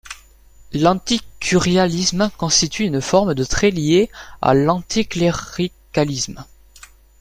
L’anticurialisme 0.73 2.31
constitue 2.39 2.85
une 2.85 3.01
forme 3.01 3.35
de 3.35 3.43
traits 3.43 3.75
lié 3.75 4.09
à 4.41 4.55
l’anticléricalisme. 4.55 6.43